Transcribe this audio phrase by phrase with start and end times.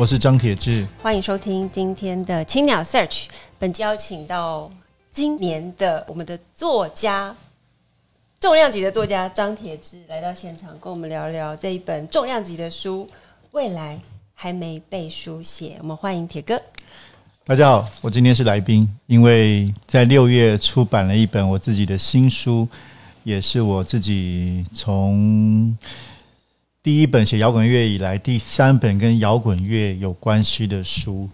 [0.00, 3.24] 我是张铁志，欢迎收听今天的青鸟 Search。
[3.58, 4.72] 本期邀请到
[5.12, 7.36] 今年的我们的作家，
[8.40, 13.06] 重量级的作家张铁志来到现场，跟我们聊聊这一本重量级的书
[13.50, 14.00] 《未来
[14.32, 15.72] 还没被书写》。
[15.80, 16.58] 我们欢迎铁哥。
[17.44, 22.66] 大家好，我今天是来宾，因为在六月出版了一本我自己的新书，
[23.22, 25.76] 也是我自己从。
[26.82, 31.28] 第一本写摇滚乐以来，第三本跟摇滚乐有关系的书，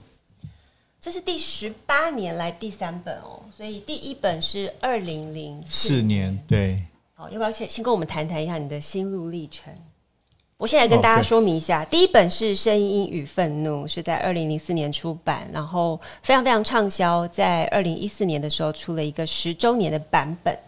[1.00, 3.41] 这是第十八年来第三本哦。
[3.56, 6.83] 所以第一本是二零零四年，对。
[7.14, 9.72] 好，要不要先先跟我们谈谈一下你的心路历程？
[10.56, 20.58] 我现在跟大家说明一下，第一本是《声音与愤怒》，是在二零零四年出版，然后非常非常畅销，在二零一四年的时候出了一个十周年的版本。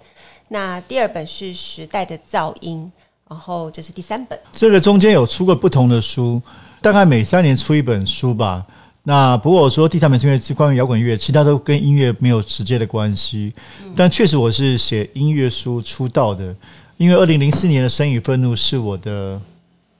[0.47, 2.93] 那第二本是《时代的噪音》。
[3.29, 6.41] 然后这是第三本，这个中间有出过不同的书，
[6.81, 8.65] 大概每三年出一本书吧。
[9.03, 13.53] 那不过我说第三本是因为是关于摇滚乐，其他都跟音乐没有直接的关系。
[13.95, 16.55] 但确实我是写音乐书出道的，
[16.97, 19.41] 因为二零零四年的《声音与愤怒》是我的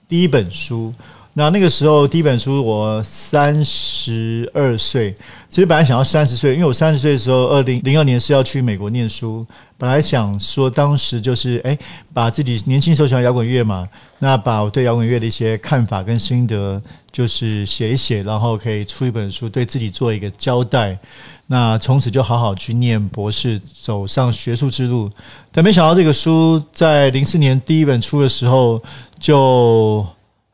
[0.07, 0.93] 第一本书。
[1.33, 5.15] 那那个时候第一本书我三十二岁，
[5.49, 9.45] 其实本来想要三十岁，因为我三十岁的时候，二零零二年是要去美国念书，
[9.77, 11.77] 本来想说当时就是诶，
[12.13, 20.97] 把自己年轻时候喜欢摇滚乐嘛，那把我对摇滚乐的一些看法跟心得就是写一写，然后可以出一本书，对自己做一个交代。
[21.47, 25.09] 那从此就好好去念博士，走上学术之路。
[25.51, 28.81] 但没想到这个书在零四年第一本出的时候
[29.19, 30.05] 就。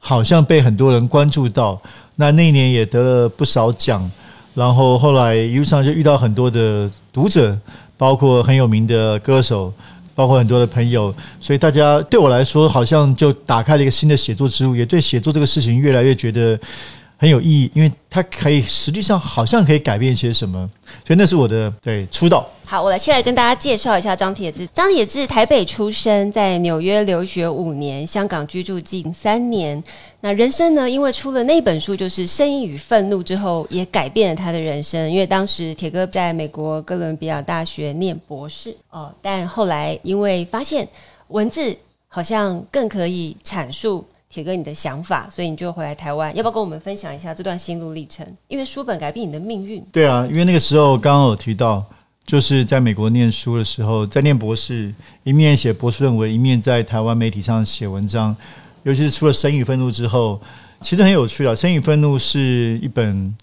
[0.08, 1.82] 好像被很多人关注到，
[2.18, 4.08] 那那一年也得了不少奖，
[4.54, 7.58] 然后后来一路上就遇到很多的读者，
[7.98, 9.74] 包括很有名的歌手，
[10.14, 16.60] 包括很多的朋友，所以大家对我来说好像就打开了一个新的写作之路，也对写作这个事情越来越觉得
[17.18, 20.70] 很有意义，因为它可以实际上好像可以改变一些什么，
[21.06, 22.48] 所以那是我的对出道。
[22.66, 24.68] 好，我来先来跟大家介绍一下张铁志。
[24.74, 29.82] 张铁志台北出生，在纽约留学五年，香港居住近三年。
[30.22, 30.90] 那人生呢？
[30.90, 35.10] 因为出了那本书，就是《声音与愤怒》之后，也改变了他的人生。
[35.12, 40.88] 因为当时铁哥在美国哥伦比亚大学念博士哦，但后来因为发现
[41.28, 41.78] 文字
[42.08, 44.04] 好像更可以阐述
[44.36, 46.36] 铁哥你的想法，所以你就回来台湾。
[46.36, 48.28] 要不要跟我们分享一下这段心路历程？
[48.50, 49.82] 因为书本改变你的命运。
[49.94, 51.82] 对啊，因为那个时候刚刚有提到。
[52.26, 54.92] 就是在美国念书的时候，在念博士，
[55.22, 58.36] 一面写博士论文，一面在台湾媒体上写文章。
[58.82, 60.42] 尤其是出了《声与愤怒》之后，
[60.82, 61.52] 其实很有趣啊。
[61.56, 63.38] 《声与愤怒》是一本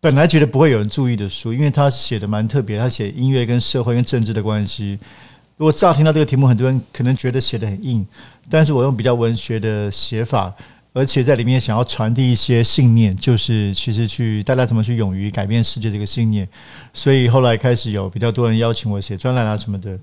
[0.00, 4.96] 本来觉得不会有人注意的书，因为他写的蛮特别，他写音乐跟社会跟政治的关系。
[5.56, 8.06] 如果乍听到这个题目，很多人可能觉得写的很硬，
[8.50, 10.52] 但是我用比较文学的写法。
[10.92, 16.48] 而且在里面想要传递一些信念，就是其实去大家怎么去勇于改变世界这个信念。
[16.94, 19.98] 所以后来开始有比较多人邀请我写专栏啊什么的，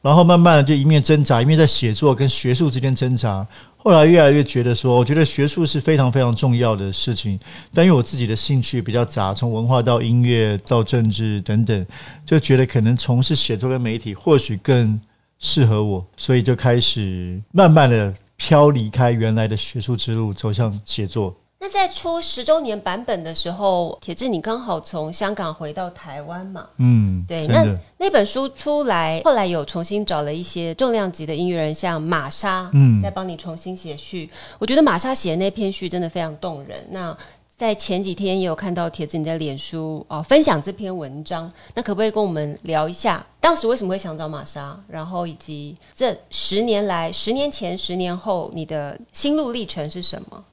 [0.00, 3.46] 然后慢慢的就一面挣扎，一面在写作跟学术之间挣扎。
[3.76, 7.38] 后来越来越觉得说，我觉得学术是非常非常重要的事情，
[7.72, 11.86] 但因为我自己的兴趣比较杂，从文化到音乐到政治等等，
[12.26, 15.00] 就觉得可能从事写作跟媒体或许更
[15.38, 18.14] 适合我，所以就开始慢慢的。
[18.40, 21.34] 飘离开原来的学术之路，走向写作。
[21.60, 26.68] 那在出十周年版本的时候，铁志，你刚好从香港回到台湾嘛？
[26.76, 27.44] 嗯，对。
[27.48, 27.64] 那
[27.98, 34.30] 那本书出来，后来有重新找了一些重量级的音乐人，像玛莎，嗯，再帮你重新写序。
[34.60, 36.86] 我觉得玛莎写的那篇序真的非常动人。
[36.90, 37.16] 那
[37.48, 50.44] 在前几天也有看到铁志你在脸书哦分享这篇文章，那可不可以跟我们聊一下当时为什么会想找玛莎，然后以及这十年来、十年前、十年后你的心路历程是什么？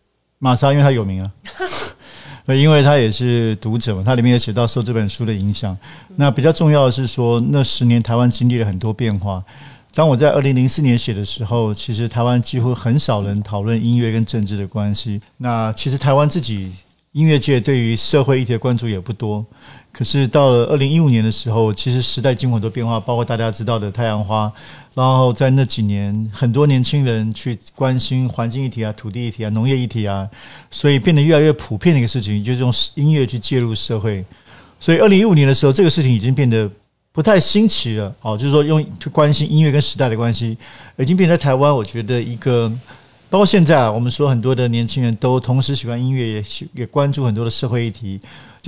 [0.46, 1.32] 玛莎因为他有名啊，
[2.54, 5.76] 因为他也是读者嘛，他里面也写到受这本书的影响。
[6.18, 9.44] 那比较重要的是说，那十年台湾经历了很多变化。
[9.96, 15.20] 当我在二零零四年写的时候，其实台湾几乎很少人讨论音乐跟政治的关系。
[15.38, 16.72] 那其实台湾自己。
[17.16, 19.46] 音乐界对于社会议题的关注也不多，
[19.96, 24.52] 可是到了二零一五年的时候，其实时代经过很多变化，包括大家知道的太阳花，
[24.94, 30.28] 然后在那几年，很多年轻人去关心环境议题啊、土地议题啊、农业议题啊，
[30.70, 34.26] 所以变得越来越普遍的一个事情，就是用音乐去介入社会。
[34.82, 36.70] 所以二零一五年的时候，这个事情已经变得
[37.14, 38.14] 不太新奇了。
[38.22, 40.58] 哦，就是说用去关心音乐跟时代的关系，
[40.98, 42.70] 已经变成台湾，我觉得一个。
[43.28, 48.22] 包括现在啊，我们说很多的年轻人都同时喜欢音乐，也喜也关注很多的社会议题，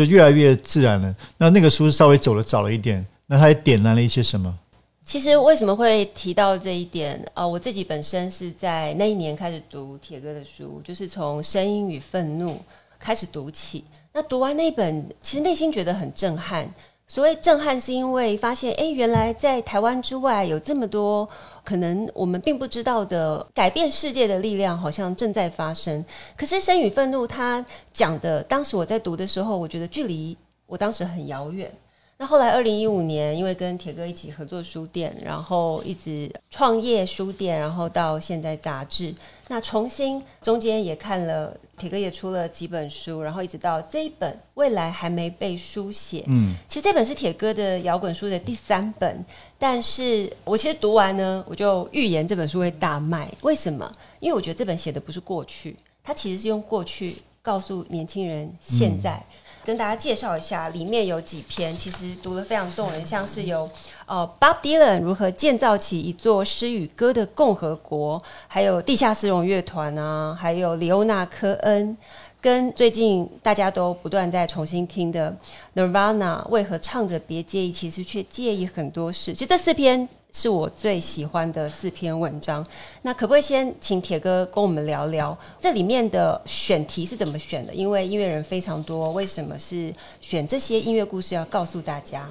[0.05, 1.15] 就越来越自然了。
[1.37, 4.57] 那那个书稍微走了早了一点，那它也点燃了一些什么？
[5.03, 7.47] 其实为什么会提到这一点啊、呃？
[7.47, 12.51] 我自己本身是在那一年开始读铁哥的书，就是从《声音与愤怒》
[12.99, 13.85] 开始读起。
[14.11, 16.69] 那读完那本，其实内心觉得很震撼。
[17.09, 21.27] 所谓震撼，是因为发现，诶，原来在台湾之外有这么多
[21.63, 26.03] 可能我们并不知道的改变世界的力量，好像正在发生。
[26.35, 31.71] 可是《生与愤怒》他讲的，当时我在读的时候，我觉得距离我当时很遥远。
[32.19, 39.13] 那后来，二零一五年，因为跟铁哥一起合作书店，然后一直创业书店，然后到现在杂志，
[39.49, 46.23] 那重新中间也看了铁哥也出了几本书，然后一直到这一本未来还没被书写。
[46.25, 49.23] 嗯，其实这本是铁哥的摇滚书的第三本，
[49.59, 53.31] 但是我其实读完呢，我就预言这本书会大卖。
[53.41, 53.95] 为什么？
[54.19, 59.23] 因为我觉得这本写的不是过去，它其实是用过去告诉年轻人现在。
[59.31, 63.69] 嗯跟大家介绍一下，里面有几篇，其实读得非常动人，像是有
[64.05, 71.97] 呃 Bob Dylan 如何建造起一座诗与歌的共和国，还有地下丝绒乐团啊，还有李欧纳科恩，
[72.39, 75.35] 跟最近大家都不断在重新听的
[75.75, 79.33] Nirvana 为何唱着别介意，其实却介意很多事。
[79.33, 80.07] 其实这四篇。
[80.33, 82.63] 是我最喜欢的四篇文章。
[83.01, 87.73] 那可不可以先请铁哥跟我们聊聊这里面的选题是怎么选的？
[87.73, 89.91] 因为音乐人非常多，为什么是
[90.21, 92.29] 选这些音乐故事要告诉大家？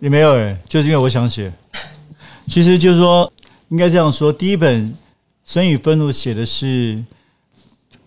[0.00, 1.52] 也没有诶，就是因为我想写。
[2.48, 3.30] 其实就是说，
[3.68, 4.88] 应该这样说：第一本
[5.44, 7.00] 《生与愤怒》写的是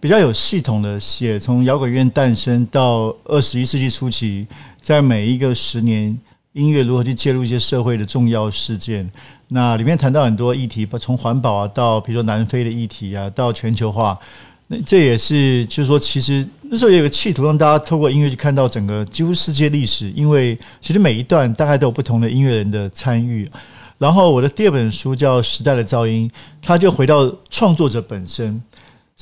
[0.03, 4.45] 比较有系统的写，从摇滚乐诞生到二十一世纪初期，
[4.81, 6.19] 在每一个十年。
[6.51, 9.09] 音乐如何去介入一些社会的重要事件？
[9.47, 14.19] 那里面谈到很多议题，从环保啊，到比如说南非的议题啊，到全球化，
[14.67, 23.49] 那这也是就是说，其实那时候也有个企图让大家透过音乐去看到整个几乎世界历史，因为其实每一段大概都有不同的音乐人的参与。
[23.97, 26.29] 然后我的第二本书叫《时代的噪音》，
[26.61, 28.61] 它就回到创作者本身，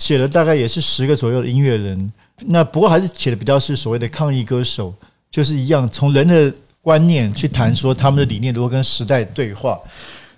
[0.01, 2.11] 写了大概也是十个左右的音乐人。
[2.47, 4.93] 那不过还是写的比较是所谓的抗议歌手，
[5.29, 6.53] 就是一样从人的。
[6.83, 9.79] 观念去谈说他们的理念如何跟时代对话，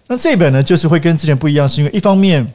[0.07, 2.45] 那这本呢，就是会跟之前不一样，是因为一方面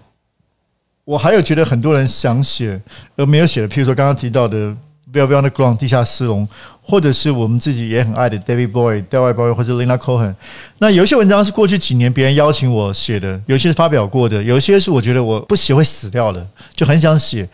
[1.04, 2.78] 我还有觉得很多人想写
[3.16, 4.76] 而没有写的，譬如说刚刚提到的
[5.12, 6.46] Velvet Underground 地下丝绒，
[6.82, 10.34] 或者是我们自己也很爱的 David Bowie、David Bowie 或者 Leonard Cohen。
[10.78, 17.48] 那有一些文章是过去几年别人邀请我写的，有些是发表过的，有些是我觉得我不写会死掉的，就很想写。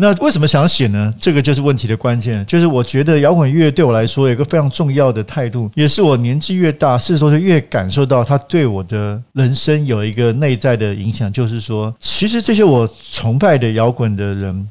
[0.00, 1.12] 那为什么想写呢？
[1.20, 2.46] 这个就是问题的关键。
[2.46, 11.32] 就是我觉得摇滚乐对我来说有一个非常重要的态度，也是我年纪越大，是说就越感受到它对我的人生有一个内在的影响。
[11.32, 14.68] 就是说，其实这些我崇拜的摇滚的人，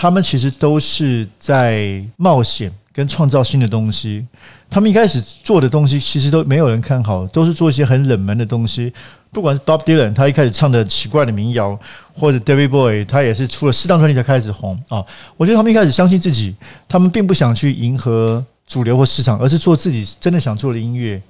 [0.00, 4.26] 他们其实都是在冒险跟创造新的东西。
[4.70, 8.90] 他们一开始做的东西，其实都没有人看好，都是做一些很冷门的东西。
[9.30, 11.78] 不管是 Bob Dylan，他一开始唱的奇怪的民谣，
[12.14, 15.04] 或者 David Boy，他也是出了四张专辑才开始红啊。
[15.36, 16.54] 我觉得他们一开始相信自己，
[16.88, 21.20] 他们并不想去迎合主流或市场，而是做自己真的想做的音乐，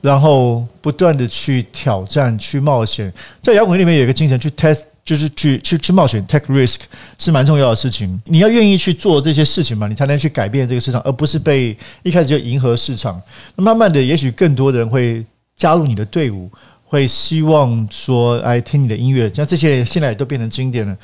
[0.00, 3.12] 然后不断的去挑战、去冒险。
[3.42, 6.78] 在摇滚里面有一个精神，去 test，就是去去去冒险，take risk
[7.18, 8.20] 是蛮重要的事情。
[8.24, 13.20] 你要愿意去做这些事情嘛，你才能去改变这个市场，而不是被一开始就迎合市场。
[13.54, 15.24] 那慢慢的，也许更多的人会
[15.56, 16.50] 加入你的队伍。
[16.86, 20.96] 会希望说，哎，听你的音乐，像这些现在也都变成经典了。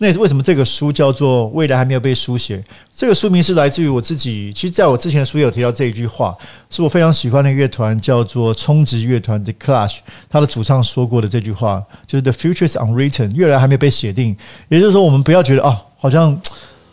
[0.00, 2.56] 那也是为什么这个书叫做《未来还没有被书写》。
[2.92, 4.52] 这个书名是来自于我自己。
[4.52, 6.32] 其实，在我之前的书也有提到这一句话，
[6.70, 9.98] 是我非常喜欢的乐团叫做冲击乐团的 Clash，
[10.30, 14.36] 他的主唱说过的这句话，就是 “The future is unwritten”，未来还没有被写定。
[14.68, 16.30] 也就是说，我们不要觉得哦，好像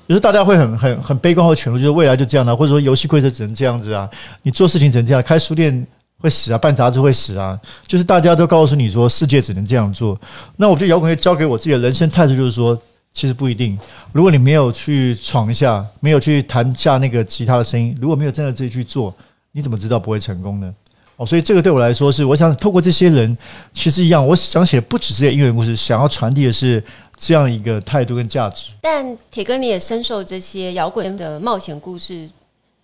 [0.08, 4.10] 有时候大家会很很很悲观或全部就是未来就这样了，或者说游戏规则只能这样子啊，
[4.42, 5.86] 你做事情只能这样，开书店。
[6.22, 10.20] 会死啊，办杂志会死啊，就是大家都告诉你说世界只能这样做。
[10.56, 12.76] 那我觉得摇滚乐教给我自己的人生态度就是说，
[13.16, 13.80] 其实不一定。
[14.12, 19.12] 如果你没有去闯一下，没有去弹下那个吉他的声音，如果没有真的自己去做，
[19.54, 20.76] 你怎么知道不会成功呢？
[21.16, 23.36] 哦，所以这个对我来说是，我想透过这些人，
[23.72, 26.84] 其实一样，我想写不只是音乐故事，想要传递的是
[27.16, 28.68] 这样一个态度跟价值。
[28.82, 32.30] 但铁哥你也深受这些摇滚的冒险故事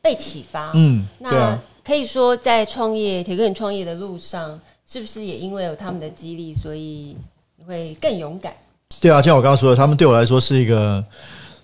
[0.01, 1.61] 被启发，嗯，对啊。
[1.83, 4.57] 可以说，在创业铁哥你创业的路上，
[4.89, 7.17] 是不是也因为有他们的激励，所以
[7.57, 8.53] 你会更勇敢？
[9.00, 11.03] 对啊，就像我刚刚说的，他们对我来说是一个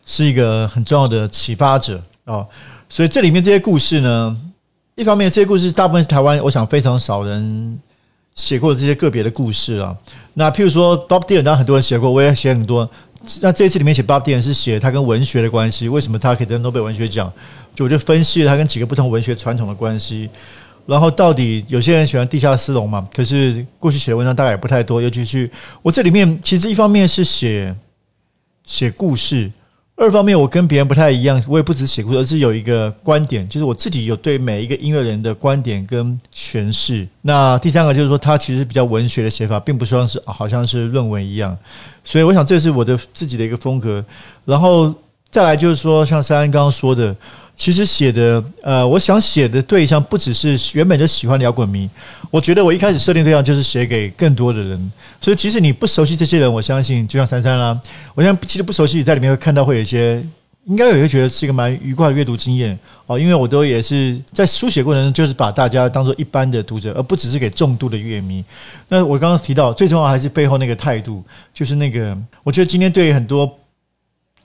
[0.05, 2.47] 是一个很重要的启发者哦。
[2.89, 4.41] 所以这里面这些故事呢，
[4.95, 7.79] 一方面这些故事大部分是台湾，我想非常少人
[8.33, 9.95] 写过的这些个别的故事啊。
[10.33, 12.89] 那譬如说 Bob Dylan，当然很多人写过，我也写很多。
[13.41, 17.31] 那这次里面写 Bob Dylan 是写他跟文学的关系，为什么他可以得诺贝尔文学奖？
[17.75, 20.29] 就我就分析了他跟几个不同文学传统的关系。
[20.87, 23.05] 然后到底有些人喜欢地下丝绒嘛？
[23.13, 25.49] 可是过去写的文章大概也不太多，尤其是
[25.81, 27.75] 我这里面其实一方面是写
[28.63, 29.51] 写故事，
[29.97, 37.05] 二方面我跟别人不太一样，我也不只写故事，而是有一个观点，就是我自己有对每一个音乐人的观点跟诠释。
[37.21, 41.57] 那第三个就是说，他其实比较文学的写法，并不像是好像是论文一样。
[42.03, 44.01] 所以我想这是我的自己的一个风格。
[44.45, 44.95] 然后
[45.29, 47.13] 再来就是说，像三安刚刚说的。
[47.57, 51.89] 其实写的，呃，我想写的对象不只是原本就喜欢的摇滚迷，
[52.29, 57.77] 我觉得我一开始设定对象就是写给更多的人，所以其实你不熟悉这些人，我相信就像珊珊啦，
[58.13, 60.23] 我想其实不熟悉，在里面会看到会有一些，
[60.65, 68.45] 应该有一个觉得是一个蛮愉快的阅读经验哦，因为我都也是在书写过程中，就是把大家当做一般的读者，而不只是给重度的乐迷。
[68.87, 71.23] 那我刚刚提到，最重要还是背后那个态度，
[71.55, 73.51] 就是那个，我觉得今天对于很多。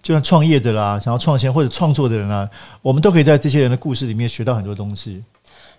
[0.02, 2.48] 就像创业的啦，想要创新或者创作的人啊，
[2.82, 5.22] 我们都可以在这些人的故事里面学到很多东西。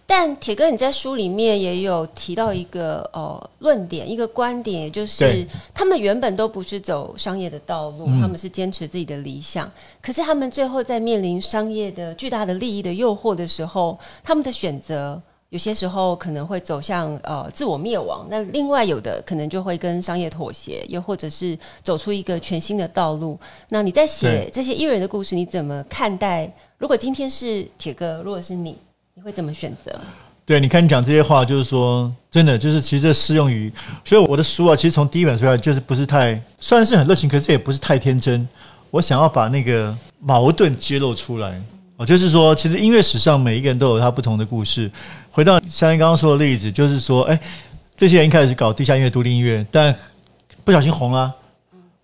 [0.05, 9.69] 但铁哥，你在书里面也有提到一个呃论点，一个观点，也就是他们原本都不是走商业的道路，他们是坚持自己的理想。
[10.01, 15.21] 可是他们最后在面临商业的巨大的利益的诱惑的时候，他们的选择。
[15.53, 23.39] 有些时候可能会走向呃自我灭亡，那另外有的可能就会跟商业妥协，又或者是走出一个全新的道路。
[23.69, 26.51] 那你在写这些艺人的故事，你怎么看待？
[26.79, 28.75] 如果今天是铁哥，如果是你，
[29.13, 29.95] 你会怎么选择？
[30.43, 33.71] 对，你看你讲这些话，就是说真的，就是其实这适用于，
[34.03, 38.47] 所以我的书啊，其实从第一本书来就是不是太，算是很热情，可是也不是太天真。
[38.89, 41.61] 我想要把那个矛盾揭露出来。
[41.97, 44.89] 哦，就是说，其实音乐史上每一个人都有他不同的故事。
[45.31, 47.39] 回到像你刚刚说的例子，就是说，哎，
[47.95, 49.95] 这些人一开始搞地下音乐、独立音乐，但
[50.63, 51.33] 不小心红了，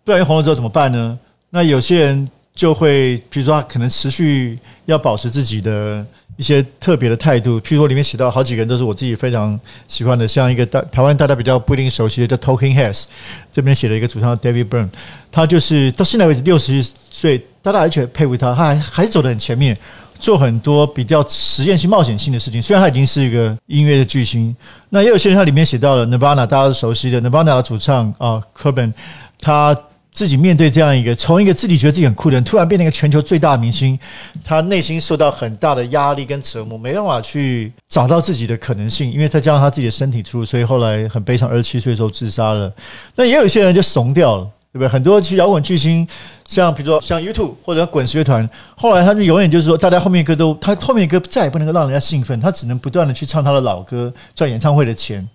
[0.04, 1.18] 不小心红了之后怎么办呢？
[1.50, 6.06] 那有些人就会，比如说，他可能持续要保持自己的。
[6.40, 13.04] 一些特别的态度，譬如说里面写到好几个人都是我自己非常喜欢的，像一个大台湾大家比较不一定熟悉的叫 Talking Heads，
[13.52, 14.88] 这边写了一个主唱 David Byrne，
[15.30, 16.82] 他就是到现在为止六十
[17.12, 19.78] 岁，大家而且佩服他，他还还是走得很前面，
[20.18, 22.62] 做很多比较实验性、冒险性的事情。
[22.62, 24.56] 虽然他已经是一个音乐的巨星，
[24.88, 28.94] 那也有些人他里面写到了 Nirvana，大家都熟悉的 Nirvana 的主唱啊 Cobain
[29.42, 29.78] 他。
[30.12, 33.98] 自己面对这样一个从一个自己觉得自己很酷的人，突然变成一个全球最大的明星，
[34.44, 42.74] 他内心受到很大的压力跟折磨，没办法去找到自己的可能性，因为再加上他自己的身体出，所以后来很悲伤，二十七岁的时候自杀了。
[43.16, 44.88] 那也有一些人就怂掉了，对不对？
[44.88, 46.06] 很多其实摇滚巨星，
[46.48, 55.26] 像比如说像 YouTube 或者滚石乐团，后来他就永远就是说，大家后面歌都他后面的歌再也不能够让人家兴奋，他只能不断的去唱他的老歌，赚演唱会的钱。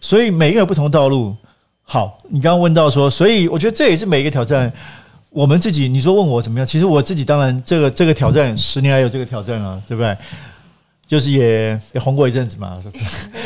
[0.00, 1.34] 所以每一个有不同道路。
[1.90, 4.70] 好，你刚刚问到说，所以我觉得这也是每一个挑战。
[5.30, 6.66] 我们自己，你说问我怎么样？
[6.66, 10.14] 其实我自己当然这个这个挑战，十年来有这个挑战啊，对不对？
[11.06, 12.76] 就是也也红过一阵子嘛。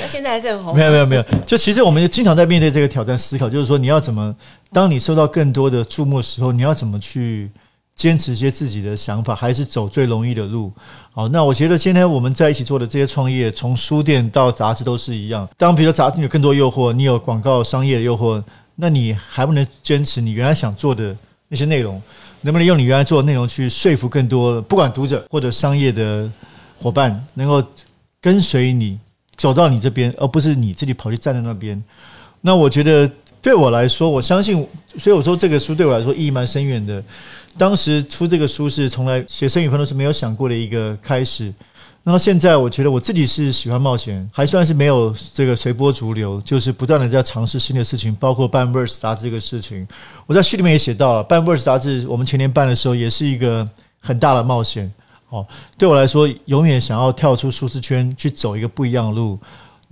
[0.09, 0.77] 现在还是很红。
[0.77, 4.35] 没有没有没有，就其实我们经常在面对这个挑战思考，就是说你要怎么，
[4.73, 7.49] 当你受到更多的注目的时候，你要怎么去
[7.95, 10.73] 坚持一些自己的想法，还是走最容易的路？
[11.13, 15.49] 好，那我觉得今天我们在一起做的这些创业，从书店到杂志都是一样。
[15.59, 18.43] 当比如说杂志有更多诱惑，你有广告商业的诱惑，
[18.77, 21.15] 那你还不能坚持你原来想做的
[21.49, 22.01] 那些内容？
[22.41, 26.29] 能不能用你原来做的内容去说服更多，不管读者或者商业的
[26.79, 27.63] 伙伴，能够
[28.21, 28.99] 跟随你
[29.37, 31.81] 走到你这边，而不是你自己跑去站在那边？
[32.41, 33.09] 那我觉得
[33.41, 34.67] 对我来说，我相信，
[34.99, 37.01] 所以我说这个书对我来说意义蛮深远的。
[37.59, 41.53] 当时出这个书是从来写生与愤怒是没有想过的一个开始。
[42.05, 49.87] 那么现在我觉得我自己是喜欢冒险，还算是没有这个随波逐流，就是不断的在尝试新的事情，包括办 Verse 杂志这个事情。
[50.27, 53.69] 我在序里面也写到了，办 Verse 杂志我们前年办的时候也是一个
[54.01, 54.93] 很大的冒险。
[55.29, 55.47] 哦，
[55.79, 59.39] 对我来说，永远想要跳出舒适圈去走一个不一样的路。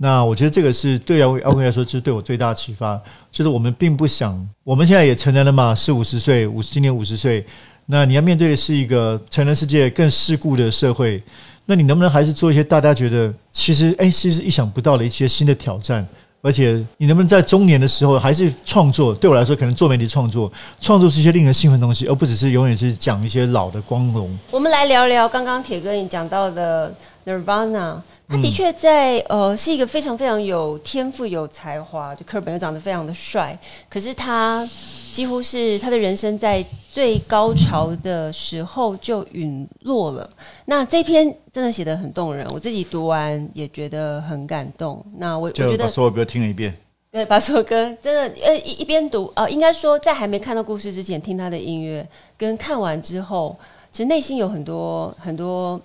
[0.03, 2.99] 那我觉得这个是对姚姚坤来说，就是对我最大的启发。
[3.31, 7.45] 就是我们并不想，我们现在也成人了嘛，四五十岁，五十今年五十岁。
[7.85, 11.21] 那你要面对的是一个成人世界更世故的社会。
[11.67, 16.03] 那你能不能还是做一些大家觉得其实哎，其实意想不到的一些新的挑战？
[16.41, 19.13] 而且你能不能在中年的时候还是创作？
[19.13, 24.35] 对我来说，可能做媒体创作，创作是一些令人兴奋的东西，而不只是永远是讲一些老的光荣。
[24.49, 26.91] 我们来聊聊刚刚铁哥你讲到的
[27.25, 33.57] Nirvana，他的确在呃是一个非常非常有天赋、有才华，就科本又长得非常的帅，
[33.89, 34.67] 可是他
[35.11, 40.27] 几乎是他的人生在最高潮的时候就陨落了。
[40.65, 45.05] 那这篇真的写的很动人，我自己读完也觉得很感动。
[45.17, 46.75] 那我我觉得所有歌听了一遍，
[47.11, 53.55] 对，把所有歌真的呃一一边读呃，应该说在还没看到故事之前听他的音乐，跟看完之后，
[53.91, 55.79] 其实内心有很多很多。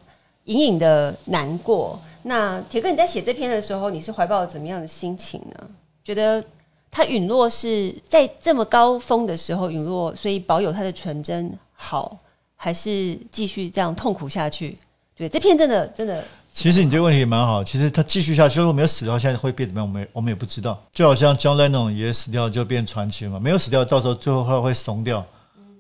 [0.46, 1.96] 隐隐的难过。
[2.22, 5.68] 那铁哥，你在写这篇的时候，你是怀抱怎么样的心情呢？
[6.02, 6.42] 觉得
[6.90, 12.18] 他陨落是在这么高峰的时候陨落，所以保有他的纯真好，
[12.56, 14.76] 还是继续这样痛苦下去？
[15.16, 16.24] 对，这篇真的真的。
[16.52, 17.62] 其实你这个问题也蛮好。
[17.62, 19.86] 其实他继续下去，如果没有死掉，现在会变怎么样？
[19.86, 20.82] 我们我们也不知道。
[20.92, 23.38] 就好像 John Lennon 也死掉，就变传奇了嘛。
[23.38, 25.24] 没有死掉，到时候最后会会怂掉，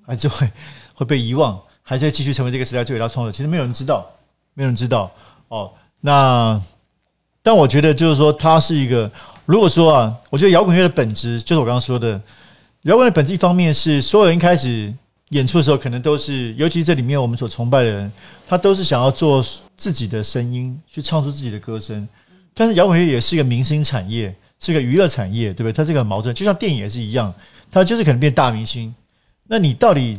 [0.06, 0.48] 还是会
[0.94, 3.32] 会被遗忘，还是会继续成为这个时代最伟大创作？
[3.32, 4.06] 其实没有人知道。
[4.56, 5.12] 没有人知道
[5.46, 5.70] 哦。
[6.00, 6.60] 那，
[7.42, 9.08] 但我觉得就是说，它是一个。
[9.44, 12.20] 如果说啊，我觉得摇滚乐的本质就是我刚刚说的，
[12.82, 14.92] 摇滚的本质一方面是所有人一开始
[15.28, 18.12] 演出的时候，可能都是，尤其这里面我们所崇拜的人，
[18.48, 19.40] 他都是想要做
[19.76, 22.08] 自己的声音，去唱出自己的歌声。
[22.54, 25.72] 但是摇滚乐也是一个明星产业，是一个娱乐产业，对不对？
[25.72, 27.32] 它这个矛盾，就像电影也是一样，
[27.70, 28.92] 它就是可能变大明星。
[29.46, 30.18] 那你到底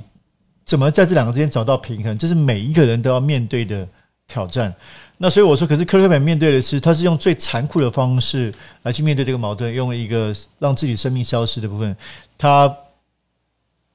[0.66, 2.18] 怎么在这两个之间找到平衡？
[2.18, 3.86] 这是每一个人都要面对的。
[4.28, 4.74] 挑战，
[5.20, 8.54] 那所以我说，可是柯克本面对的是，他是用最残酷的方式
[8.84, 11.96] 来去面对这个矛盾，用了一个让自己生命消失的部分，
[12.38, 12.72] 他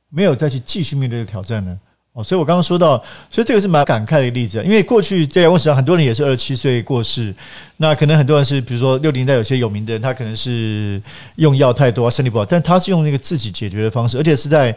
[0.09, 1.79] 没有再去继续面对这个挑战呢。
[2.15, 2.97] 哦，所以我刚刚说到，
[3.31, 7.35] 所以这个是蛮感慨的例子，因为过去在摇滚史上，很多人也是二十七岁过世，
[7.77, 11.01] 那可能很多人是，比如说六零代有些有名的人，他可能是
[11.37, 14.75] 用药太多，身体不好，但他是用那个自己解决的方式，而且是在。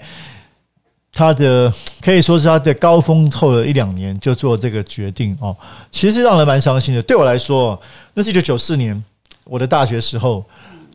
[1.15, 5.55] 他的可以说是他的高峰后的一两年就做这个决定哦，
[5.89, 7.01] 其实让人蛮伤心的。
[7.01, 7.81] 对我来说，
[8.13, 9.01] 那是一九九四年
[9.45, 10.43] 我的大学时候。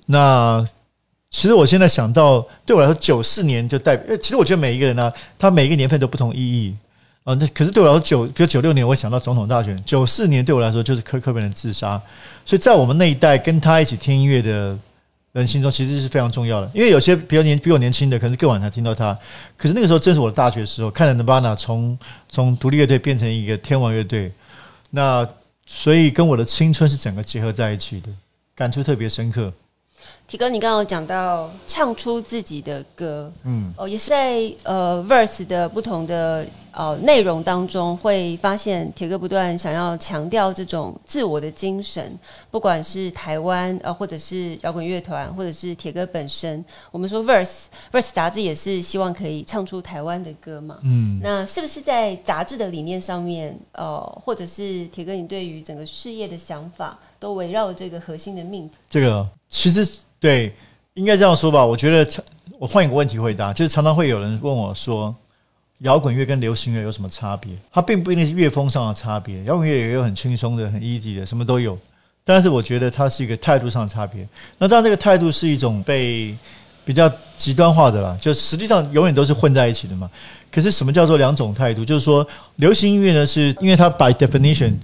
[0.04, 0.62] 那
[1.30, 6.76] 其实我现在想到，对我来说，九四年就代表，其实我觉得每一个人呢、他每一个年份都不同意义
[7.24, 7.32] 啊。
[7.34, 11.98] 那可是对我来说，九比如九六年，我想到总统大选；九四年对我来说，就是科克本的自杀。
[12.44, 14.78] 所以在我们那一代跟他一起听音乐的。
[15.32, 19.16] 人心中其实是非常重要的，因为有些比较年比我年轻的，可能是更晚才听到他。
[19.56, 24.32] 可是那个时候正是我的大学时候，看了 Nirvana 从从独立乐队变成一个天王乐队，
[24.90, 25.28] 那
[25.66, 28.08] 所以跟我的青春是整个结合在一起的，
[28.56, 29.52] 感触特别深刻。
[30.30, 36.46] 铁哥，你刚刚有讲到唱出自己的歌，嗯，哦，也是在呃 verse 的不同的。
[36.72, 42.16] 呃，内容当中会发现铁哥不断想要强调这种自我的精神，
[42.48, 46.64] 不管是台湾呃，或者是摇滚乐团，或者是铁哥本身。
[46.92, 50.78] 我们说 Verse Verse 杂志也是希望可以唱出台湾的歌嘛。
[50.84, 58.76] 嗯，那是不是在杂志的理念上面，呃，或者是铁哥你对于整个事业的想法，都围绕这个核心的命题？
[58.88, 59.84] 这个其实
[60.20, 60.54] 对，
[60.94, 61.66] 应该这样说吧。
[61.66, 62.22] 我觉得
[62.58, 65.12] 我换一个问题回答，就是常常会有人问我说。
[65.80, 67.50] 摇滚乐跟流行乐有什么差别？
[67.72, 69.42] 它并不一定是乐风上的差别。
[69.44, 71.78] 摇滚乐也有很轻松的、很 easy 的，什么都有。
[72.22, 74.28] 但是我觉得它是一个态度上的差别。
[74.58, 76.36] 那当然，这个态度是一种被
[76.84, 80.10] 比较极端化的啦，就实际上永远都是混在一起的嘛。
[80.52, 81.82] 可是什么叫做两种态度？
[81.82, 84.74] 就是说，流行音乐呢，是因为它 by definition。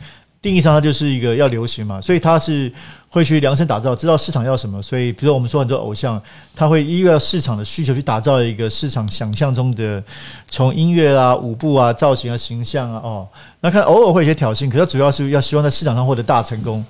[0.42, 2.70] 定义上，它就是一个要流行嘛，所以它是
[3.08, 4.80] 会去量身打造，知道市场要什么。
[4.80, 6.20] 所以，比如我们说很多偶像，
[6.54, 10.02] 他会依照市场的需求去打造一个市场想象中的，
[10.48, 13.28] 从音乐啊、舞步啊、造型啊、形象啊，哦，
[13.60, 16.84] 那看偶尔会有些挑衅，可是主要是要希望在市场上获得大成功。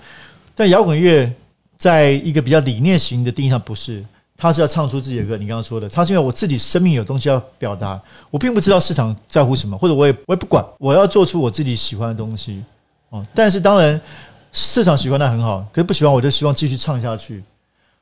[0.54, 1.32] 但摇滚乐
[1.78, 4.04] 在一个比较理念型的定义上，不是，
[4.36, 5.36] 他是要唱出自己的歌。
[5.36, 7.98] 你刚刚说的，他是因为我自己生命有东西要表达，
[8.30, 12.62] 我并不知道市场在乎什么，或者我也我也不管，我要做出我自己喜欢的东西。
[13.10, 14.00] 哦，但是当然，
[14.52, 17.42] 市场喜欢那很好，可是不喜欢我就希望继续唱下去，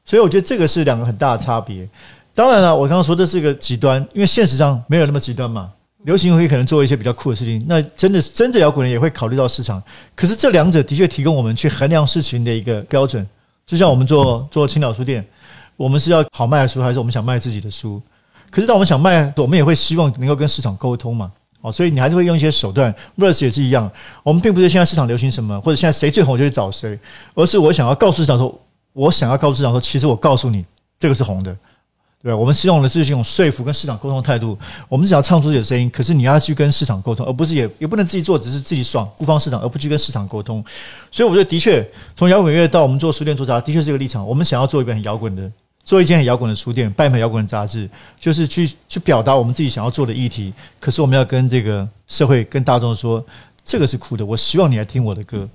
[0.05, 1.88] 所以我觉得这个是两个很大的差别。
[2.35, 5.71] 当然了，我刚刚说这是一个极端，因为现实上没有那么极端嘛。
[6.05, 9.83] 流行会可能做一些比较酷的事情，那真的是真的摇滚人也会考虑到市场。
[10.14, 13.27] 可是这两者的确提供我们去衡量事情的一个标准，
[13.67, 15.27] 就像我们做做青岛书店，
[15.77, 18.03] 我们是要好卖的书，还是我们想卖自己的书？
[18.51, 21.33] 可是当我们想卖，我们也会希望能够跟市场沟通嘛。
[21.64, 23.90] 哦，所以你还是会用一些手段，Verse 也是一样。
[24.22, 26.98] 我们并不是现在市场流行什么，或者现在谁最红就去找谁，
[27.33, 28.61] 而是我想要告诉市场说，
[28.92, 30.62] 我想要告诉市场说，其实我告诉你，
[30.98, 31.57] 这个是红的，
[32.22, 32.37] 对吧？
[32.37, 34.59] 我们希望的是一种说服跟市场沟通的态度。
[34.90, 40.62] 我们只要唱出自己的声音，可是你要去跟市场沟通，而不是也也不能自己做，只是自己爽，孤芳市场，而不去跟市场沟通。
[41.11, 41.83] 所以我觉得，的确，
[42.14, 44.27] 从摇滚乐到我们做书店做杂，的确是一个立场。
[44.29, 45.50] 我们想要做一本很摇滚的。
[45.85, 50.53] 做一间很摇滚的书店，办一本摇滚的杂志，就是去去表达我们自己想要做的议题。
[50.81, 53.25] 可是我们要跟这个社会、跟大众说，
[53.64, 54.25] 这个是酷的。
[54.25, 55.49] 我希望你来听我的歌。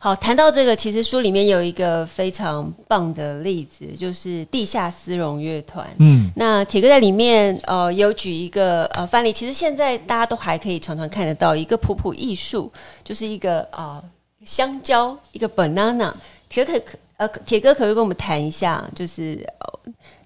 [0.00, 5.88] 好，谈到这个，其实书里面有一个非常棒的例子，就是地下丝绒乐团。
[5.98, 12.70] 嗯，那铁哥在里面呃有举一个呃范例，其实现在大家都还可以常常看得到一个普普艺术，
[13.02, 14.04] 就是一个啊、呃、
[14.44, 16.12] 香蕉，一个 banana。
[16.50, 19.46] 铁哥可呃铁哥可不可以跟我们谈一下，就是、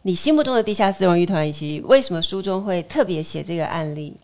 [0.03, 4.14] 你心目中的地下丝绒乐团，以及为什么书中会特别写这个案例？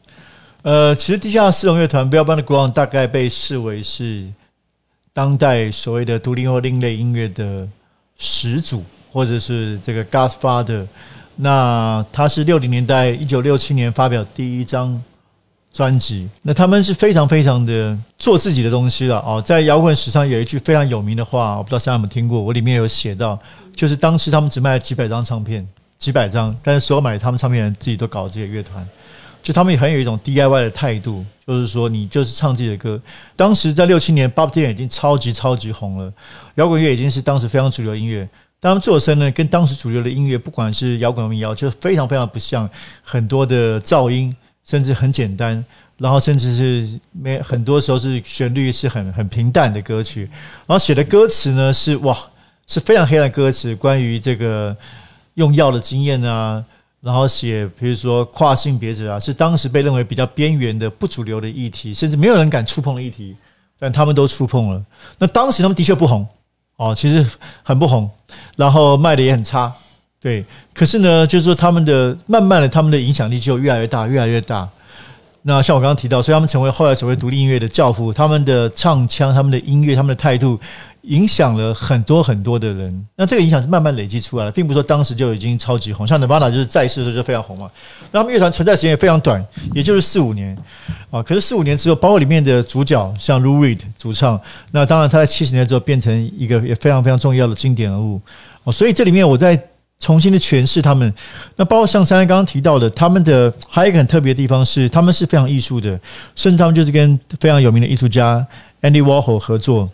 [0.63, 4.27] 呃，其实地下丝绒乐团 Velvet Underground 大概被视为是。
[5.17, 7.69] 当代所谓的独立或另类音乐的
[8.17, 10.85] 始祖，或者是这个 Godfather，
[11.37, 15.01] 那他是六零年代一九六七年发表第一张
[15.75, 16.29] 专辑。
[16.41, 19.43] 那他们是非常非常的做自己的东西了哦。
[19.45, 23.39] 在摇滚史上有一句非常有名的话，我不知道现在有没有听过，我里面有写到，
[23.75, 25.67] 就是当时他们只卖了几百张唱片，
[25.99, 28.89] 几百张，但是所有买他们唱片的人自己都搞这些乐团。
[29.43, 32.99] 就他们也很有一种 DIY 的态度，就是说你就是唱自己的歌。
[33.37, 36.11] 当时在六七年，Bob Dylan 已经超级超级红了，
[36.55, 38.27] 摇滚乐已经是当时非常主流音乐。
[38.59, 42.67] 但他们做声呢，跟当时主流的音乐，不管是摇滚民谣，就非常非常不像，
[43.03, 45.65] 很多的噪音，甚至很简单，
[45.99, 50.23] 然后甚至是没很多时候是旋律是很很平淡的歌曲，
[50.67, 52.17] 然后写的歌词呢是哇
[52.67, 54.77] 是非常黑暗的歌词，关于这个
[55.35, 56.65] 用药的经验啊。
[57.01, 63.37] 然后写，比如说跨性别者啊，是当时被认为比较边缘的、不主流的议题，甚至没有人敢触碰的议题，
[63.79, 64.83] 但他们都触碰了。
[65.19, 66.27] 那当时他们的确不红
[66.77, 67.23] 哦，其实
[67.63, 68.11] 很不红，
[68.57, 69.71] 然后卖的也很差，
[70.25, 70.43] 对。
[70.73, 74.67] 可是呢，就是说他们的慢慢的，他们的影响力就越来越大，越来越大。
[75.43, 80.59] 那像我刚刚提到，所以他们成为后来所谓独立音乐的教父，他们的唱腔、他们的音乐、他们的态度。
[81.09, 86.07] 影响了很多很多的人，那这个影响是慢慢累积出来的，并不是说当时就已经超级红。
[86.07, 87.71] 像 Nirvana 就是在世的时候就非常红嘛，
[88.11, 90.57] 那他们乐团存在时间也非常短，也就是四五年
[91.11, 91.23] 啊。
[91.23, 94.41] 可是四五年之后，包括里面的主角像 Lou Reed 主唱，
[94.73, 98.19] 那当然他在七十年之后变成一个也非常非常重要的经典人物
[98.63, 98.73] 哦。
[98.73, 99.63] 所以这里面我在
[100.01, 101.13] 重新的诠释他们，
[101.57, 105.99] 那包括像珊珊刚刚提到的，他们的还有一个很特别的地方是，他们是非常艺术的，
[106.35, 108.47] 甚至他们就是跟非常有名的艺术家
[108.83, 109.89] Andy Warhol 合作。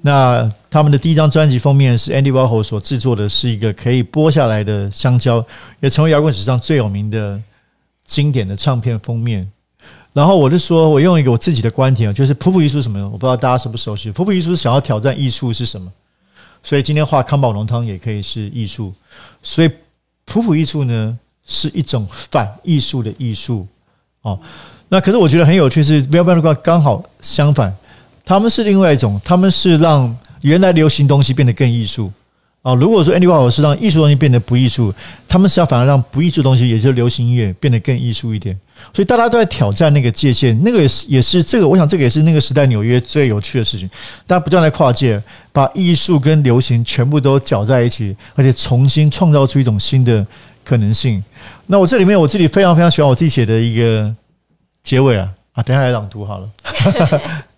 [0.00, 5.44] 那他们的第一张专辑封面是 Andy Warhol 所制作的，是一个可以剥下来的香蕉，
[5.78, 7.40] 也成为摇滚史上最有名的
[8.04, 9.48] 经典的唱片封面。
[10.12, 13.00] 然后我就说，我用一个我自己的观点，就是普普艺术什么？
[13.04, 14.10] 我不知道大家熟不熟悉。
[14.10, 15.88] 普普艺术是想要挑战艺术是什么？
[16.62, 18.92] 所以今天画康宝浓汤也可以是艺术。
[19.42, 19.70] 所以
[20.24, 23.66] 普普艺术呢是一种反艺术的艺术
[24.22, 24.38] 哦。
[24.88, 27.74] 那可是我觉得很有趣是 v e l v e t 的话刚好相反。
[28.24, 32.12] 他们是另外一种，他们是让原来流行东西变得更艺术
[32.62, 32.72] 啊。
[32.72, 34.94] 如果说 Andy Warhol 是让艺术东西变得不艺术，
[35.26, 38.56] 他们是要反而让不艺术东西，也就是流行音乐变得更艺术一点。
[38.92, 43.88] 所以大家都在挑战那个界限，那个也是也是这个，我想这个也是那个时代纽约最有趣的事情。
[44.26, 50.26] 大家不断在跨界，把艺术跟流行全部都搅在一起，而且重新创造出一种新的
[50.64, 51.22] 可能性。
[51.66, 54.14] 那我这里面我自己非常非常喜欢我自己写的一个
[54.82, 56.48] 结尾啊啊，等下来朗读好了。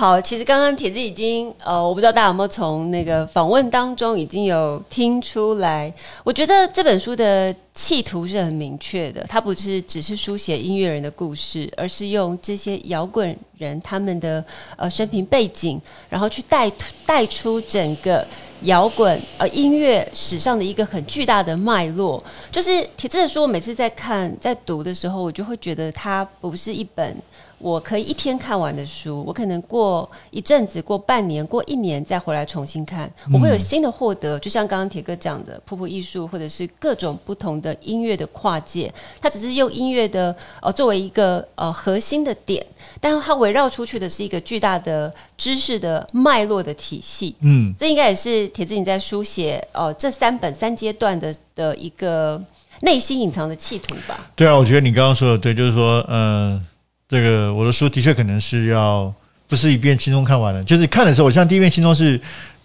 [0.00, 5.92] 好，其实刚刚铁子已经呃，我不知道大家有没有从那个访问当中已经有听出来。
[6.24, 14.42] 我觉得这本书的企图是很明确的，它不是只是书写音乐人的故事，而是用这些摇滚人他们的
[14.78, 16.72] 呃生平背景，然后去带
[17.04, 18.26] 带出整个
[18.62, 22.24] 摇滚呃音乐史上的一个很巨大的脉络。
[22.50, 27.14] 就是铁子的书，我每次在看在读的时候，我就会觉得它不是一本。
[27.60, 34.38] 我可以一天看完的书，我可能过一阵子、过半年、过一年再回来重新看，我会有新的获得。
[34.38, 42.64] 就像刚刚铁哥讲的，瀑布艺术或者是各种不同的音乐的跨界，它只是用音乐的呃作为一个呃核心的点，
[42.98, 47.36] 但是它围绕出去的是一个巨大的知识的脉络的体系。
[47.40, 52.42] 嗯，这应该也是铁子你在书写呃这三本三阶段的的一个
[52.80, 54.26] 内心隐藏的企图吧？
[54.34, 56.52] 对啊，我觉得你刚刚说的对，就是说嗯。
[56.52, 56.69] 呃
[57.10, 59.12] 这个我的书的确可能是要
[59.48, 62.18] 不是一遍轻松看完了，就是看的时候，我像第一遍轻松是，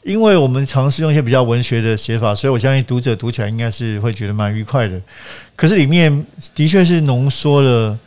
[0.04, 5.02] 因为我们尝试用一些比较文学的写法，所以我相信读者读起来应该是会觉得蛮愉快的。
[5.56, 7.98] 可是里面的确是浓缩了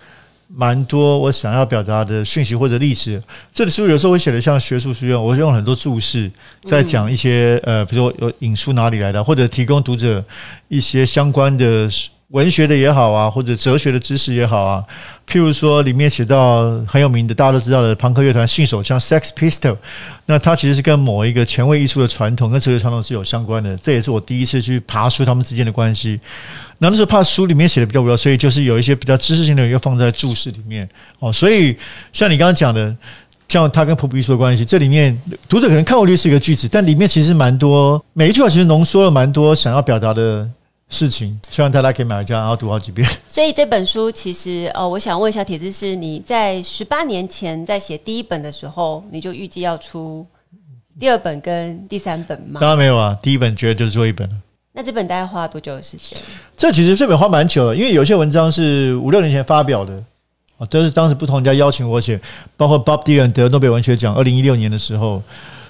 [0.47, 3.21] 蛮多我想要表达的讯息或者历史。
[3.53, 6.31] 这里书有时候会写的像学术书一样，我用很多注释
[6.63, 10.25] 在讲一些呃，比如说有引述哪里来的，或者提供读者
[10.69, 11.91] 一些相关的。
[12.29, 14.85] 文学的也好啊，或者哲学的知识也好啊，
[15.31, 19.77] 譬如说里面写到很有名的，大家都知道的朋克乐团信手枪 Sex Pistol，
[20.25, 23.77] 那它其实是跟某一个前卫艺术的传统跟哲学传统是有相关的。
[23.77, 26.19] 这也是我第一次去爬出他们之间的关系。
[26.79, 30.89] 那那时候怕书里面写的比较无聊，所以就是有一些比较知识性的又放在注释里面
[31.19, 31.31] 哦。
[31.31, 31.77] 所以
[32.13, 32.97] 像你刚刚讲的，
[33.49, 40.49] 像他跟普比说的关系，这里面读者可能看过去是一个句子，但里面其实蛮多，每一句话其实浓缩了蛮多想要表达的
[40.89, 41.39] 事情。
[41.51, 43.09] 希望大家可以买回家，然后读好几遍。
[43.29, 50.27] 所以这本书其实，呃，我想问一下铁子，是你在十八年前在写第一本的时候，你就预计要出
[50.99, 52.61] 第二本跟第三本吗？
[52.61, 54.37] 当然没有啊，第一本绝对就是做一本了。
[54.73, 56.19] 那这本大概花了多久的时间？
[56.57, 60.03] 这其实这本花蛮久了，因为有些文章是五六年前发表的。
[60.59, 62.21] 啊，都是当时不同人家邀请我写，
[62.57, 65.23] 包括 Bob Dylan 得诺贝尔文学奖，二零一六年的时候，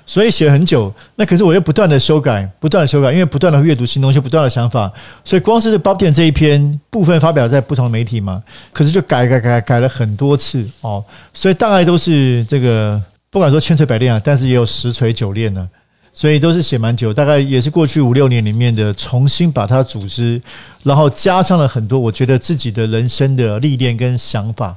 [0.09, 0.91] 所以写了很久。
[1.17, 4.91] 那可是我又不断的修改，不断的修改，因为不断的阅读新东西，不断的想法。
[5.23, 8.43] 所以光是 Bob Dylan 这一篇部分发表在不同的媒体嘛，
[8.73, 11.05] 可是就改改改改了很多次哦。
[11.35, 15.69] 所以大概都是这个，不管说千锤百炼啊，但是也有十锤九炼呢。
[16.11, 20.41] 所以都是写蛮久，大概也是过去五六年里面的重新把它组织，
[20.83, 24.75] 然后加上了很多我觉得自己的人生的历练跟想法，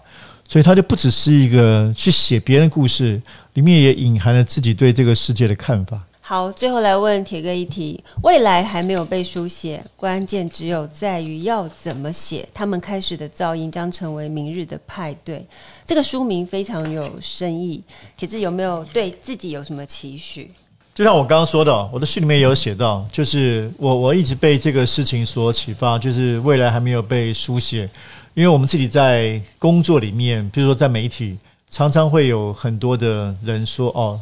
[0.52, 3.22] 所以它就不只是一个去写别人的故事，
[3.54, 5.98] 里面也隐含了自己对这个世界的看法。
[6.20, 12.46] 好，最后来问铁哥一题：未来还没有被书写，关键只有在于要怎么写。
[12.54, 15.48] 他们开始的噪音将成为明日的派对。
[15.86, 17.82] 这个书名非常有深意，
[18.18, 20.52] 铁子有没有对自己有什么期许？
[20.94, 27.90] 就像我刚刚说的，我的序里面也有写到，就是我我一直被这个事情所启发，就是未来还没有被书写，
[28.34, 31.38] 因为我们自己在工作里面，比如说在媒体，
[31.70, 34.20] 常常会有很多的人说哦，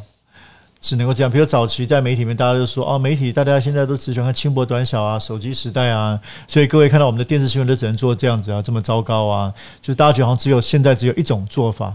[0.80, 1.30] 只能够这样。
[1.30, 6.18] 比如早期在媒体里面，大家都说哦，媒体大家现在都只喜欢轻薄短小啊，手机时代啊，
[6.48, 11.94] 所以各位看到我们的电视新闻都只能做这样子啊，这么糟糕啊，就大家觉得好像只有现在只有一种做法。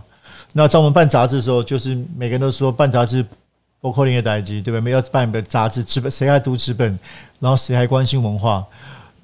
[0.54, 3.26] 那在我们办杂志的时候，就是每个人都说办杂志。
[3.82, 4.82] 包括林业代志，对不对？
[4.82, 6.98] 没有办一本杂志，纸本谁还读纸本？
[7.40, 8.66] 然后谁还关心文化？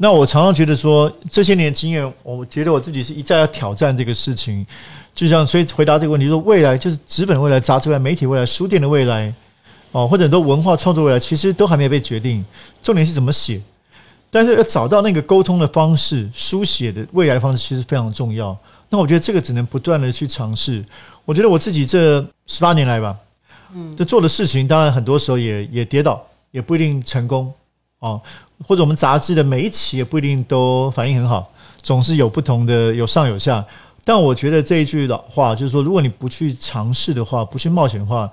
[0.02, 4.66] 那我常常觉得说，这些年经验，我觉得我自己是一再要挑战这个事情。
[5.14, 9.32] 就像所以回答这个问题，说未来就是纸本未来、杂志未来、媒体未来、书店的未来，
[9.92, 12.44] 哦，或者很多文化创作未来，其实都还没有被决定。
[12.82, 13.62] 重点是怎么写？
[14.32, 18.58] 但是要找到那个沟通的方式、书写的未来的方式，其实非常重要。
[18.90, 20.84] 那我觉得这个只能不断的去尝试。
[21.26, 23.16] 我觉得我自己这十八年来吧。
[23.76, 27.54] 嗯，这做的事情当然很多时候也也跌倒，也不一定成功
[28.00, 28.20] 哦。
[28.66, 33.66] 或者我们杂志的每一期也不一定都反应很好，总是有不同的有上有下。
[34.04, 38.30] 但我觉得这一句老话就是说，如果你不去尝试的话，不去冒险的话，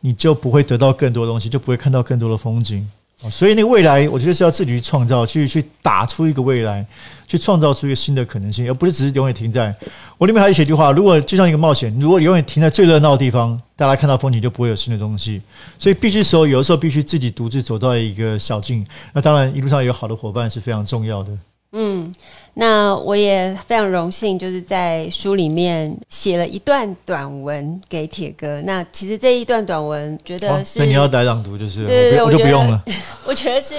[0.00, 2.88] 你就不会得到更多东西，就不会看到更多的风景。
[3.30, 6.84] 所以那个未来，我觉得是要自己去创造，去去打出一个未来，
[7.28, 9.72] 去创造出一个新的可能性，而不是只是永远停在。
[10.18, 15.42] 我里面还有写一句话：如果就像一个冒险，如果永远停在最热闹的地方，大家看到风景就不会有新的东西。
[15.76, 18.86] 所以必须时候，有的时候必须自己独自走到一个小径。
[19.12, 21.36] 那当然，一路上有好的伙伴是非常重要的。
[21.72, 22.14] 嗯，
[22.54, 28.62] 那我也非常荣幸，就是在书里面写了一段短文给铁哥。
[28.62, 32.80] 那其实这一段短文，觉得是，那、哦、你要来朗读，就是对，我就不用了。
[33.26, 33.74] 我觉得是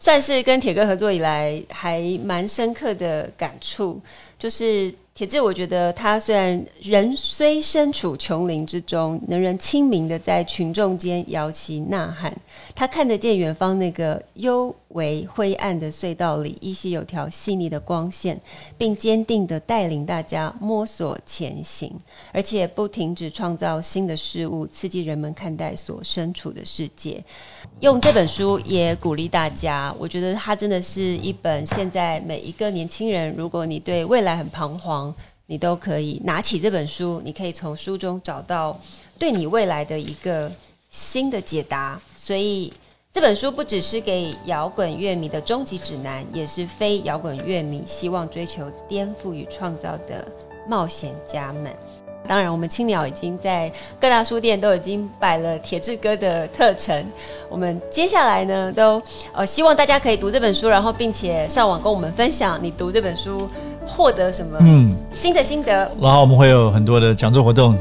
[0.00, 4.00] 算是跟铁哥合作以来还蛮深刻的感触，
[4.38, 4.94] 就是。
[5.22, 12.36] 铁志，我觉得他虽然人虽身处穷林之中，能人清明的在群众间摇旗呐喊。
[12.74, 18.40] 他看得见远方那个幽为灰暗的隧道里，依稀有条细腻的光线，
[18.78, 21.92] 并坚定的带领大家摸索前行，
[22.32, 27.22] 而且不停止创造新的事物，刺激人们看待所身处的世界。
[27.80, 35.14] 用这本书也鼓励大家，我觉得它真的是一本现在每一个年轻人，如果你对未来很彷徨，
[35.46, 38.78] 你都可以拿起这本书，你可以从书中找到
[39.18, 40.50] 对你未来的一个
[40.90, 42.00] 新的解答。
[42.18, 42.72] 所以
[43.14, 50.26] 这本书不只是给摇滚乐迷的终极指南，也是非摇滚乐迷希望追求颠覆与创造的
[50.66, 51.70] 冒险家们。
[52.26, 53.70] 当然，我们青鸟已经在
[54.00, 57.06] 各大书店都已经摆了铁志哥的特陈。
[57.50, 59.02] 我们接下来呢，都
[59.34, 63.46] 呃希望大家可以读这本书，然后并且上网跟我们分享你读这本书
[63.86, 65.70] 获得什么嗯新的心得。
[66.00, 67.76] 然后我们会有很多的讲座活动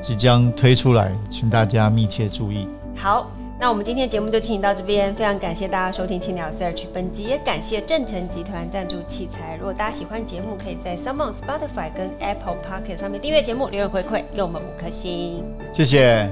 [0.00, 2.66] 即将推出来，请大家密切注意。
[2.96, 3.30] 好。
[3.62, 9.54] 那我们今天节目就进行到这边，非常感谢大家收听青鸟 Search，本集也感谢正成集团赞助器材。
[9.56, 16.28] 如果大家喜欢节目，可以在 s o m e o n Spotify 跟 Apple Pocket 上面订阅节目，留言回馈给我们五颗星，谢谢，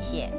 [0.00, 0.37] 谢谢。